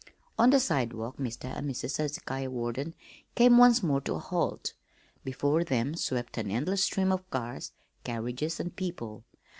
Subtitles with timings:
[0.39, 1.45] On the sidewalk Mr.
[1.55, 1.97] and Mrs.
[1.97, 2.95] Hezekiah Warden
[3.35, 4.73] came once more to a halt.
[5.23, 7.71] Before them swept an endless stream of cars,
[8.03, 9.25] carriages, and people.